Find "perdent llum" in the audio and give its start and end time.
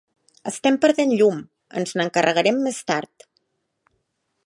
0.85-1.37